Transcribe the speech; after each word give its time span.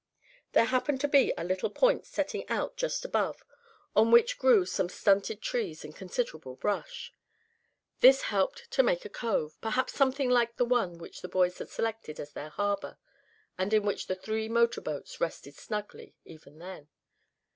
There 0.53 0.65
happened 0.65 0.99
to 1.01 1.07
be 1.07 1.31
a 1.37 1.43
little 1.43 1.69
point 1.69 2.07
setting 2.07 2.49
out 2.49 2.75
just 2.75 3.05
above, 3.05 3.43
on 3.95 4.09
which 4.09 4.39
grew 4.39 4.65
some 4.65 4.89
stunted 4.89 5.43
trees 5.43 5.85
and 5.85 5.95
considerable 5.95 6.55
brush. 6.55 7.13
This 7.99 8.23
helped 8.23 8.71
to 8.71 8.81
make 8.81 9.05
a 9.05 9.09
cove, 9.09 9.61
perhaps 9.61 9.93
something 9.93 10.31
like 10.31 10.57
the 10.57 10.65
one 10.65 10.97
which 10.97 11.21
the 11.21 11.29
boys 11.29 11.59
had 11.59 11.69
selected 11.69 12.19
as 12.19 12.31
their 12.33 12.49
harbor, 12.49 12.97
and 13.59 13.75
in 13.75 13.83
which 13.83 14.07
the 14.07 14.15
three 14.15 14.49
motor 14.49 14.81
boats 14.81 15.21
rested 15.21 15.53
snugly 15.53 16.15
even 16.25 16.57
then. 16.57 16.89